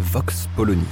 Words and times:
Vox 0.00 0.48
Polony. 0.56 0.82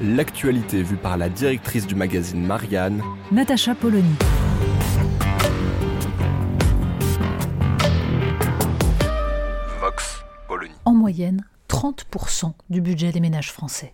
L'actualité 0.00 0.82
vue 0.82 0.96
par 0.96 1.18
la 1.18 1.28
directrice 1.28 1.86
du 1.86 1.94
magazine 1.94 2.44
Marianne, 2.44 3.02
Natacha 3.30 3.74
Polony. 3.74 4.14
Vox 9.78 10.24
Polony. 10.48 10.72
En 10.86 10.94
moyenne, 10.94 11.44
30% 11.68 12.54
du 12.70 12.80
budget 12.80 13.12
des 13.12 13.20
ménages 13.20 13.52
français. 13.52 13.92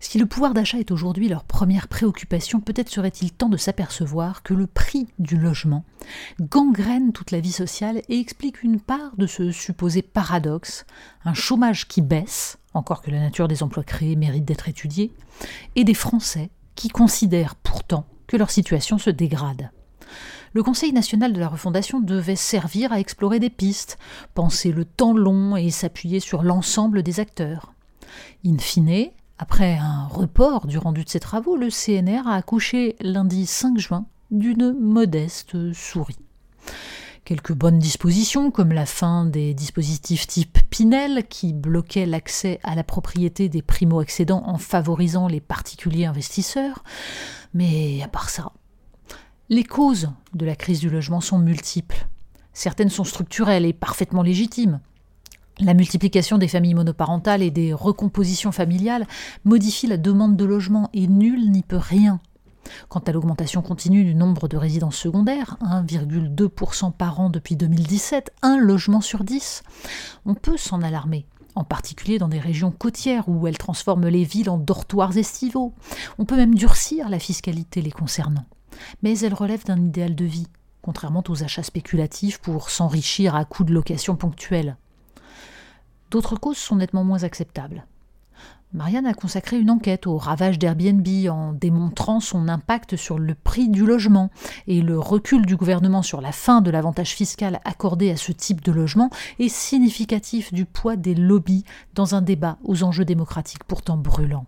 Si 0.00 0.18
le 0.18 0.26
pouvoir 0.26 0.54
d'achat 0.54 0.78
est 0.78 0.90
aujourd'hui 0.90 1.28
leur 1.28 1.44
première 1.44 1.88
préoccupation, 1.88 2.60
peut-être 2.60 2.90
serait-il 2.90 3.32
temps 3.32 3.48
de 3.48 3.56
s'apercevoir 3.56 4.42
que 4.42 4.54
le 4.54 4.66
prix 4.66 5.08
du 5.18 5.36
logement 5.36 5.84
gangrène 6.40 7.12
toute 7.12 7.30
la 7.30 7.40
vie 7.40 7.52
sociale 7.52 8.02
et 8.08 8.18
explique 8.18 8.62
une 8.62 8.80
part 8.80 9.16
de 9.16 9.26
ce 9.26 9.50
supposé 9.50 10.02
paradoxe, 10.02 10.84
un 11.24 11.34
chômage 11.34 11.88
qui 11.88 12.02
baisse, 12.02 12.58
encore 12.74 13.02
que 13.02 13.10
la 13.10 13.20
nature 13.20 13.48
des 13.48 13.62
emplois 13.62 13.84
créés 13.84 14.16
mérite 14.16 14.44
d'être 14.44 14.68
étudiée, 14.68 15.12
et 15.76 15.84
des 15.84 15.94
Français 15.94 16.50
qui 16.74 16.88
considèrent 16.88 17.54
pourtant 17.54 18.06
que 18.26 18.36
leur 18.36 18.50
situation 18.50 18.98
se 18.98 19.10
dégrade. 19.10 19.70
Le 20.52 20.62
Conseil 20.62 20.92
national 20.92 21.32
de 21.32 21.40
la 21.40 21.48
refondation 21.48 22.00
devait 22.00 22.36
servir 22.36 22.92
à 22.92 23.00
explorer 23.00 23.40
des 23.40 23.50
pistes, 23.50 23.98
penser 24.34 24.70
le 24.70 24.84
temps 24.84 25.16
long 25.16 25.56
et 25.56 25.70
s'appuyer 25.70 26.20
sur 26.20 26.42
l'ensemble 26.42 27.02
des 27.02 27.18
acteurs. 27.18 27.72
In 28.46 28.58
fine, 28.58 29.10
après 29.44 29.76
un 29.76 30.06
report 30.06 30.66
du 30.66 30.78
rendu 30.78 31.04
de 31.04 31.08
ses 31.10 31.20
travaux, 31.20 31.54
le 31.54 31.68
CNR 31.68 32.26
a 32.26 32.34
accouché 32.34 32.96
lundi 33.02 33.44
5 33.44 33.76
juin 33.76 34.06
d'une 34.30 34.72
modeste 34.72 35.70
souris. 35.74 36.16
Quelques 37.26 37.52
bonnes 37.52 37.78
dispositions, 37.78 38.50
comme 38.50 38.72
la 38.72 38.86
fin 38.86 39.26
des 39.26 39.52
dispositifs 39.52 40.26
type 40.26 40.60
Pinel, 40.70 41.24
qui 41.28 41.52
bloquaient 41.52 42.06
l'accès 42.06 42.58
à 42.62 42.74
la 42.74 42.84
propriété 42.84 43.50
des 43.50 43.60
primo-accédants 43.60 44.44
en 44.46 44.56
favorisant 44.56 45.28
les 45.28 45.42
particuliers 45.42 46.06
investisseurs, 46.06 46.82
mais 47.52 48.00
à 48.02 48.08
part 48.08 48.30
ça, 48.30 48.50
les 49.50 49.64
causes 49.64 50.08
de 50.32 50.46
la 50.46 50.56
crise 50.56 50.80
du 50.80 50.88
logement 50.88 51.20
sont 51.20 51.38
multiples. 51.38 52.06
Certaines 52.54 52.88
sont 52.88 53.04
structurelles 53.04 53.66
et 53.66 53.74
parfaitement 53.74 54.22
légitimes. 54.22 54.80
La 55.60 55.74
multiplication 55.74 56.36
des 56.36 56.48
familles 56.48 56.74
monoparentales 56.74 57.42
et 57.42 57.52
des 57.52 57.72
recompositions 57.72 58.50
familiales 58.50 59.06
modifie 59.44 59.86
la 59.86 59.96
demande 59.96 60.36
de 60.36 60.44
logement 60.44 60.90
et 60.92 61.06
nul 61.06 61.50
n'y 61.50 61.62
peut 61.62 61.76
rien. 61.76 62.20
Quant 62.88 63.00
à 63.00 63.12
l'augmentation 63.12 63.62
continue 63.62 64.04
du 64.04 64.16
nombre 64.16 64.48
de 64.48 64.56
résidences 64.56 64.96
secondaires, 64.96 65.56
1,2% 65.62 66.92
par 66.92 67.20
an 67.20 67.30
depuis 67.30 67.54
2017, 67.54 68.32
un 68.42 68.58
logement 68.58 69.00
sur 69.00 69.22
10, 69.22 69.62
on 70.26 70.34
peut 70.34 70.56
s'en 70.56 70.82
alarmer, 70.82 71.26
en 71.54 71.62
particulier 71.62 72.18
dans 72.18 72.28
des 72.28 72.40
régions 72.40 72.72
côtières 72.72 73.28
où 73.28 73.46
elles 73.46 73.58
transforment 73.58 74.08
les 74.08 74.24
villes 74.24 74.50
en 74.50 74.58
dortoirs 74.58 75.16
estivaux. 75.16 75.72
On 76.18 76.24
peut 76.24 76.36
même 76.36 76.54
durcir 76.54 77.08
la 77.08 77.20
fiscalité 77.20 77.80
les 77.80 77.92
concernant. 77.92 78.46
Mais 79.04 79.18
elle 79.20 79.34
relève 79.34 79.64
d'un 79.64 79.80
idéal 79.80 80.16
de 80.16 80.24
vie, 80.24 80.48
contrairement 80.82 81.22
aux 81.28 81.44
achats 81.44 81.62
spéculatifs 81.62 82.38
pour 82.38 82.70
s'enrichir 82.70 83.36
à 83.36 83.44
coût 83.44 83.62
de 83.62 83.72
location 83.72 84.16
ponctuelle. 84.16 84.76
D'autres 86.14 86.36
causes 86.36 86.58
sont 86.58 86.76
nettement 86.76 87.02
moins 87.02 87.24
acceptables. 87.24 87.86
Marianne 88.72 89.04
a 89.06 89.14
consacré 89.14 89.58
une 89.58 89.68
enquête 89.68 90.06
au 90.06 90.16
ravage 90.16 90.60
d'Airbnb 90.60 91.04
en 91.28 91.52
démontrant 91.52 92.20
son 92.20 92.46
impact 92.46 92.94
sur 92.94 93.18
le 93.18 93.34
prix 93.34 93.68
du 93.68 93.84
logement 93.84 94.30
et 94.68 94.80
le 94.80 94.96
recul 94.96 95.44
du 95.44 95.56
gouvernement 95.56 96.02
sur 96.02 96.20
la 96.20 96.30
fin 96.30 96.60
de 96.60 96.70
l'avantage 96.70 97.14
fiscal 97.14 97.58
accordé 97.64 98.12
à 98.12 98.16
ce 98.16 98.30
type 98.30 98.62
de 98.62 98.70
logement 98.70 99.10
est 99.40 99.48
significatif 99.48 100.54
du 100.54 100.66
poids 100.66 100.94
des 100.94 101.16
lobbies 101.16 101.64
dans 101.94 102.14
un 102.14 102.22
débat 102.22 102.58
aux 102.62 102.84
enjeux 102.84 103.04
démocratiques 103.04 103.64
pourtant 103.64 103.96
brûlants. 103.96 104.46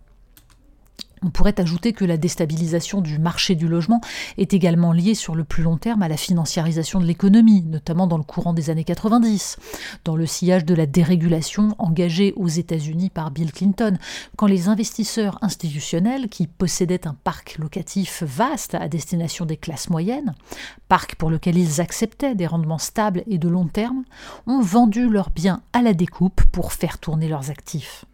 On 1.22 1.30
pourrait 1.30 1.58
ajouter 1.60 1.92
que 1.92 2.04
la 2.04 2.18
déstabilisation 2.18 3.00
du 3.00 3.18
marché 3.18 3.54
du 3.54 3.68
logement 3.68 4.00
est 4.36 4.52
également 4.52 4.92
liée 4.92 5.14
sur 5.14 5.34
le 5.34 5.44
plus 5.44 5.62
long 5.62 5.78
terme 5.78 6.02
à 6.02 6.08
la 6.08 6.16
financiarisation 6.16 7.00
de 7.00 7.06
l'économie, 7.06 7.62
notamment 7.62 8.06
dans 8.06 8.18
le 8.18 8.22
courant 8.22 8.52
des 8.52 8.68
années 8.68 8.84
90, 8.84 9.56
dans 10.04 10.14
le 10.14 10.26
sillage 10.26 10.66
de 10.66 10.74
la 10.74 10.84
dérégulation 10.84 11.74
engagée 11.78 12.34
aux 12.36 12.48
États-Unis 12.48 13.08
par 13.08 13.30
Bill 13.30 13.50
Clinton, 13.50 13.96
quand 14.36 14.46
les 14.46 14.68
investisseurs 14.68 15.38
institutionnels 15.40 16.28
qui 16.28 16.46
possédaient 16.46 17.06
un 17.06 17.14
parc 17.14 17.56
locatif 17.58 18.22
vaste 18.22 18.74
à 18.74 18.88
destination 18.88 19.46
des 19.46 19.56
classes 19.56 19.88
moyennes, 19.88 20.34
parc 20.88 21.14
pour 21.14 21.30
lequel 21.30 21.56
ils 21.56 21.80
acceptaient 21.80 22.34
des 22.34 22.46
rendements 22.46 22.78
stables 22.78 23.22
et 23.26 23.38
de 23.38 23.48
long 23.48 23.66
terme, 23.66 24.04
ont 24.46 24.60
vendu 24.60 25.08
leurs 25.08 25.30
biens 25.30 25.62
à 25.72 25.80
la 25.80 25.94
découpe 25.94 26.42
pour 26.52 26.72
faire 26.72 26.98
tourner 26.98 27.28
leurs 27.28 27.50
actifs. 27.50 28.04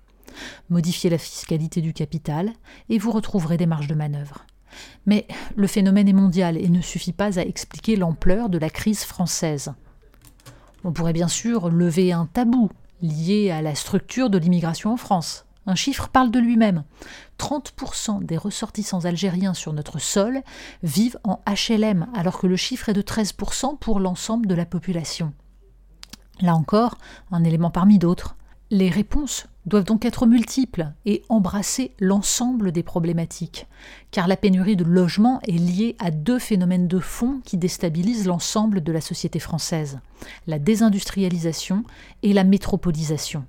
Modifiez 0.70 1.10
la 1.10 1.18
fiscalité 1.18 1.80
du 1.80 1.92
capital 1.92 2.52
et 2.88 2.98
vous 2.98 3.10
retrouverez 3.10 3.56
des 3.56 3.66
marges 3.66 3.88
de 3.88 3.94
manœuvre. 3.94 4.46
Mais 5.06 5.26
le 5.56 5.66
phénomène 5.66 6.08
est 6.08 6.14
mondial 6.14 6.56
et 6.56 6.68
ne 6.68 6.80
suffit 6.80 7.12
pas 7.12 7.38
à 7.38 7.42
expliquer 7.42 7.96
l'ampleur 7.96 8.48
de 8.48 8.58
la 8.58 8.70
crise 8.70 9.04
française. 9.04 9.72
On 10.84 10.92
pourrait 10.92 11.12
bien 11.12 11.28
sûr 11.28 11.68
lever 11.68 12.12
un 12.12 12.26
tabou 12.26 12.70
lié 13.02 13.50
à 13.50 13.62
la 13.62 13.74
structure 13.74 14.30
de 14.30 14.38
l'immigration 14.38 14.92
en 14.92 14.96
France. 14.96 15.44
Un 15.66 15.74
chiffre 15.76 16.08
parle 16.08 16.30
de 16.30 16.40
lui-même. 16.40 16.84
30% 17.38 18.24
des 18.24 18.36
ressortissants 18.36 19.04
algériens 19.04 19.54
sur 19.54 19.72
notre 19.72 20.00
sol 20.00 20.42
vivent 20.82 21.18
en 21.22 21.40
HLM, 21.46 22.08
alors 22.14 22.38
que 22.38 22.48
le 22.48 22.56
chiffre 22.56 22.88
est 22.88 22.94
de 22.94 23.02
13% 23.02 23.78
pour 23.78 24.00
l'ensemble 24.00 24.46
de 24.46 24.54
la 24.54 24.66
population. 24.66 25.32
Là 26.40 26.56
encore, 26.56 26.98
un 27.30 27.44
élément 27.44 27.70
parmi 27.70 27.98
d'autres. 27.98 28.36
Les 28.74 28.88
réponses 28.88 29.48
doivent 29.66 29.84
donc 29.84 30.06
être 30.06 30.24
multiples 30.24 30.94
et 31.04 31.24
embrasser 31.28 31.92
l'ensemble 32.00 32.72
des 32.72 32.82
problématiques, 32.82 33.66
car 34.12 34.26
la 34.26 34.38
pénurie 34.38 34.76
de 34.76 34.84
logements 34.84 35.42
est 35.46 35.58
liée 35.58 35.94
à 35.98 36.10
deux 36.10 36.38
phénomènes 36.38 36.88
de 36.88 36.98
fond 36.98 37.42
qui 37.44 37.58
déstabilisent 37.58 38.26
l'ensemble 38.26 38.82
de 38.82 38.90
la 38.90 39.02
société 39.02 39.40
française, 39.40 40.00
la 40.46 40.58
désindustrialisation 40.58 41.84
et 42.22 42.32
la 42.32 42.44
métropolisation. 42.44 43.44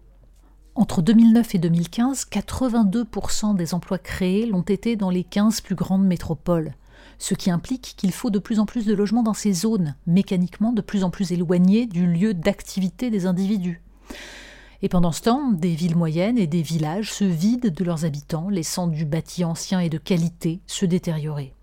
Entre 0.75 1.01
2009 1.01 1.55
et 1.55 1.59
2015, 1.59 2.25
82% 2.29 3.55
des 3.55 3.73
emplois 3.73 3.99
créés 3.99 4.45
l'ont 4.45 4.61
été 4.61 4.97
dans 4.97 5.09
les 5.09 5.23
15 5.23 5.61
plus 5.61 5.75
grandes 5.75 6.05
métropoles, 6.05 6.73
ce 7.17 7.33
qui 7.33 7.49
implique 7.49 7.93
qu'il 7.95 8.11
faut 8.11 8.29
de 8.29 8.39
plus 8.39 8.59
en 8.59 8.65
plus 8.65 8.85
de 8.85 8.93
logements 8.93 9.23
dans 9.23 9.33
ces 9.33 9.53
zones, 9.53 9.95
mécaniquement 10.05 10.73
de 10.73 10.81
plus 10.81 11.05
en 11.05 11.11
plus 11.11 11.31
éloignées 11.31 11.85
du 11.85 12.07
lieu 12.07 12.33
d'activité 12.33 13.09
des 13.09 13.25
individus. 13.25 13.81
Et 14.83 14.89
pendant 14.89 15.13
ce 15.13 15.21
temps, 15.21 15.49
des 15.53 15.75
villes 15.75 15.95
moyennes 15.95 16.37
et 16.37 16.45
des 16.45 16.61
villages 16.61 17.13
se 17.13 17.23
vident 17.23 17.69
de 17.69 17.83
leurs 17.85 18.03
habitants, 18.03 18.49
laissant 18.49 18.87
du 18.87 19.05
bâti 19.05 19.45
ancien 19.45 19.79
et 19.79 19.87
de 19.87 19.97
qualité 19.97 20.59
se 20.67 20.85
détériorer. 20.85 21.53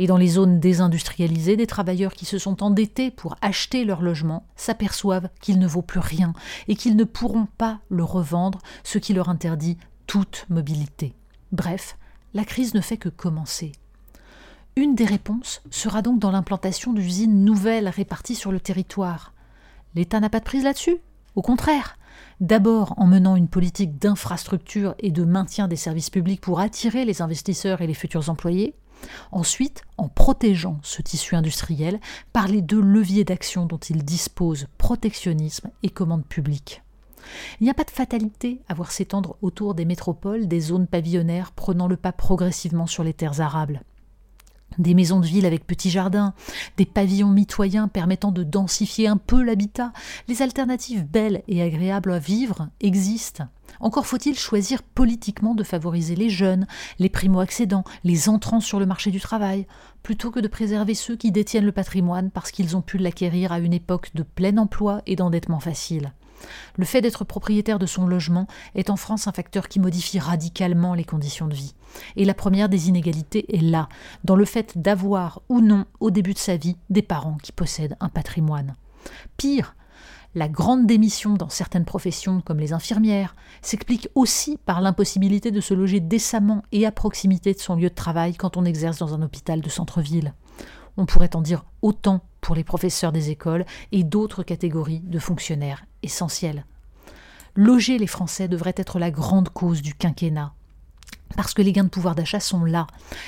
Et 0.00 0.08
dans 0.08 0.16
les 0.16 0.26
zones 0.26 0.58
désindustrialisées, 0.58 1.56
des 1.56 1.68
travailleurs 1.68 2.14
qui 2.14 2.24
se 2.24 2.38
sont 2.38 2.64
endettés 2.64 3.12
pour 3.12 3.36
acheter 3.40 3.84
leur 3.84 4.02
logement 4.02 4.48
s'aperçoivent 4.56 5.28
qu'il 5.40 5.60
ne 5.60 5.66
vaut 5.68 5.82
plus 5.82 6.00
rien 6.00 6.32
et 6.66 6.74
qu'ils 6.74 6.96
ne 6.96 7.04
pourront 7.04 7.46
pas 7.56 7.78
le 7.88 8.02
revendre, 8.02 8.58
ce 8.82 8.98
qui 8.98 9.14
leur 9.14 9.28
interdit 9.28 9.78
toute 10.08 10.44
mobilité. 10.50 11.14
Bref, 11.52 11.96
la 12.34 12.44
crise 12.44 12.74
ne 12.74 12.80
fait 12.80 12.96
que 12.96 13.08
commencer. 13.08 13.70
Une 14.74 14.96
des 14.96 15.04
réponses 15.04 15.62
sera 15.70 16.02
donc 16.02 16.18
dans 16.18 16.32
l'implantation 16.32 16.92
d'usines 16.92 17.44
nouvelles 17.44 17.88
réparties 17.88 18.34
sur 18.34 18.50
le 18.50 18.58
territoire. 18.58 19.34
L'État 19.94 20.18
n'a 20.18 20.30
pas 20.30 20.40
de 20.40 20.44
prise 20.44 20.64
là-dessus 20.64 20.96
Au 21.36 21.42
contraire, 21.42 21.96
D'abord 22.40 22.94
en 22.96 23.06
menant 23.06 23.36
une 23.36 23.48
politique 23.48 23.98
d'infrastructure 23.98 24.94
et 24.98 25.10
de 25.10 25.24
maintien 25.24 25.68
des 25.68 25.76
services 25.76 26.10
publics 26.10 26.40
pour 26.40 26.60
attirer 26.60 27.04
les 27.04 27.22
investisseurs 27.22 27.80
et 27.80 27.86
les 27.86 27.94
futurs 27.94 28.28
employés. 28.28 28.74
Ensuite, 29.32 29.82
en 29.98 30.08
protégeant 30.08 30.78
ce 30.82 31.02
tissu 31.02 31.34
industriel 31.34 32.00
par 32.32 32.48
les 32.48 32.62
deux 32.62 32.80
leviers 32.80 33.24
d'action 33.24 33.66
dont 33.66 33.78
il 33.78 34.04
dispose, 34.04 34.66
protectionnisme 34.78 35.70
et 35.82 35.90
commande 35.90 36.24
publique. 36.24 36.82
Il 37.60 37.64
n'y 37.64 37.70
a 37.70 37.74
pas 37.74 37.84
de 37.84 37.90
fatalité 37.90 38.62
à 38.68 38.74
voir 38.74 38.92
s'étendre 38.92 39.36
autour 39.42 39.74
des 39.74 39.84
métropoles 39.84 40.46
des 40.46 40.60
zones 40.60 40.86
pavillonnaires 40.86 41.52
prenant 41.52 41.88
le 41.88 41.96
pas 41.96 42.12
progressivement 42.12 42.86
sur 42.86 43.02
les 43.02 43.14
terres 43.14 43.40
arables. 43.40 43.82
Des 44.78 44.94
maisons 44.94 45.20
de 45.20 45.26
ville 45.26 45.46
avec 45.46 45.66
petits 45.66 45.90
jardins, 45.90 46.34
des 46.76 46.86
pavillons 46.86 47.30
mitoyens 47.30 47.88
permettant 47.88 48.32
de 48.32 48.42
densifier 48.42 49.08
un 49.08 49.16
peu 49.16 49.42
l'habitat, 49.42 49.92
les 50.28 50.42
alternatives 50.42 51.04
belles 51.04 51.42
et 51.48 51.62
agréables 51.62 52.12
à 52.12 52.18
vivre 52.18 52.68
existent. 52.80 53.44
Encore 53.80 54.06
faut-il 54.06 54.38
choisir 54.38 54.82
politiquement 54.82 55.54
de 55.54 55.64
favoriser 55.64 56.16
les 56.16 56.30
jeunes, 56.30 56.66
les 56.98 57.08
primo-accédants, 57.08 57.84
les 58.04 58.28
entrants 58.28 58.60
sur 58.60 58.80
le 58.80 58.86
marché 58.86 59.10
du 59.10 59.20
travail, 59.20 59.66
plutôt 60.02 60.30
que 60.30 60.40
de 60.40 60.48
préserver 60.48 60.94
ceux 60.94 61.16
qui 61.16 61.32
détiennent 61.32 61.64
le 61.64 61.72
patrimoine 61.72 62.30
parce 62.30 62.50
qu'ils 62.50 62.76
ont 62.76 62.82
pu 62.82 62.98
l'acquérir 62.98 63.52
à 63.52 63.58
une 63.58 63.74
époque 63.74 64.10
de 64.14 64.22
plein 64.22 64.56
emploi 64.56 65.02
et 65.06 65.16
d'endettement 65.16 65.60
facile. 65.60 66.12
Le 66.76 66.84
fait 66.84 67.00
d'être 67.00 67.24
propriétaire 67.24 67.78
de 67.78 67.86
son 67.86 68.06
logement 68.06 68.46
est 68.74 68.90
en 68.90 68.96
France 68.96 69.26
un 69.26 69.32
facteur 69.32 69.68
qui 69.68 69.80
modifie 69.80 70.18
radicalement 70.18 70.94
les 70.94 71.04
conditions 71.04 71.48
de 71.48 71.54
vie. 71.54 71.74
Et 72.16 72.24
la 72.24 72.34
première 72.34 72.68
des 72.68 72.88
inégalités 72.88 73.56
est 73.56 73.62
là, 73.62 73.88
dans 74.24 74.36
le 74.36 74.44
fait 74.44 74.76
d'avoir 74.76 75.42
ou 75.48 75.60
non, 75.60 75.86
au 76.00 76.10
début 76.10 76.34
de 76.34 76.38
sa 76.38 76.56
vie, 76.56 76.76
des 76.90 77.02
parents 77.02 77.38
qui 77.42 77.52
possèdent 77.52 77.96
un 78.00 78.08
patrimoine. 78.08 78.74
Pire, 79.36 79.74
la 80.34 80.48
grande 80.48 80.86
démission 80.86 81.32
dans 81.32 81.48
certaines 81.48 81.86
professions, 81.86 82.42
comme 82.42 82.60
les 82.60 82.74
infirmières, 82.74 83.34
s'explique 83.62 84.10
aussi 84.14 84.58
par 84.66 84.82
l'impossibilité 84.82 85.50
de 85.50 85.62
se 85.62 85.72
loger 85.72 85.98
décemment 85.98 86.62
et 86.72 86.84
à 86.84 86.92
proximité 86.92 87.54
de 87.54 87.58
son 87.58 87.74
lieu 87.74 87.88
de 87.88 87.94
travail 87.94 88.34
quand 88.34 88.58
on 88.58 88.66
exerce 88.66 88.98
dans 88.98 89.14
un 89.14 89.22
hôpital 89.22 89.62
de 89.62 89.70
centre-ville. 89.70 90.34
On 90.98 91.06
pourrait 91.06 91.34
en 91.36 91.40
dire 91.40 91.64
autant 91.80 92.22
pour 92.46 92.54
les 92.54 92.62
professeurs 92.62 93.10
des 93.10 93.30
écoles 93.30 93.66
et 93.90 94.04
d'autres 94.04 94.44
catégories 94.44 95.00
de 95.00 95.18
fonctionnaires 95.18 95.84
essentiels. 96.04 96.64
Loger 97.56 97.98
les 97.98 98.06
Français 98.06 98.46
devrait 98.46 98.74
être 98.76 99.00
la 99.00 99.10
grande 99.10 99.48
cause 99.48 99.82
du 99.82 99.94
quinquennat, 99.94 100.54
parce 101.34 101.54
que 101.54 101.62
les 101.62 101.72
gains 101.72 101.82
de 101.82 101.88
pouvoir 101.88 102.14
d'achat 102.14 102.38
sont 102.38 102.64
là, 102.64 102.86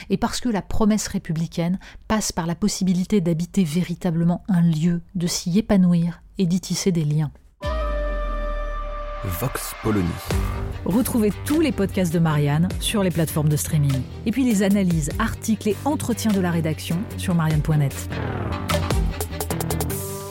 et 0.09 0.19
parce 0.19 0.41
que 0.41 0.49
la 0.49 0.63
promesse 0.63 1.09
républicaine 1.09 1.81
passe 2.07 2.31
par 2.31 2.47
la 2.47 2.55
possibilité 2.55 3.21
d'habiter 3.21 3.65
véritablement 3.65 4.45
un 4.47 4.63
lieu, 4.63 5.03
de 5.17 5.27
s'y 5.27 5.59
épanouir 5.59 6.23
et 6.39 6.47
d'y 6.47 6.61
tisser 6.61 6.93
des 6.93 7.05
liens. 7.05 7.33
Vox 9.25 9.75
Polony. 9.83 10.07
Retrouvez 10.85 11.33
tous 11.45 11.61
les 11.61 11.73
podcasts 11.73 12.15
de 12.15 12.21
Marianne 12.21 12.69
sur 12.79 13.03
les 13.03 13.11
plateformes 13.11 13.49
de 13.49 13.57
streaming. 13.57 14.01
Et 14.27 14.31
puis 14.31 14.45
les 14.45 14.63
analyses, 14.63 15.11
articles 15.19 15.71
et 15.71 15.77
entretiens 15.85 16.31
de 16.31 16.41
la 16.41 16.53
rédaction 16.53 17.01
sur 17.17 17.35
marianne.net. 17.35 18.09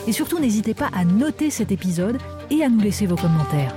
Et 0.07 0.13
surtout, 0.13 0.39
n'hésitez 0.39 0.73
pas 0.73 0.89
à 0.93 1.03
noter 1.03 1.49
cet 1.49 1.71
épisode 1.71 2.17
et 2.49 2.63
à 2.63 2.69
nous 2.69 2.79
laisser 2.79 3.05
vos 3.05 3.17
commentaires. 3.17 3.75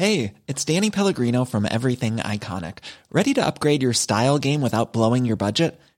Hey, 0.00 0.34
it's 0.46 0.64
Danny 0.64 0.90
Pellegrino 0.90 1.44
from 1.44 1.66
Everything 1.66 2.18
Iconic. 2.18 2.78
Ready 3.10 3.34
to 3.34 3.44
upgrade 3.44 3.82
your 3.82 3.92
style 3.92 4.38
game 4.38 4.62
without 4.62 4.92
blowing 4.92 5.26
your 5.26 5.36
budget? 5.36 5.78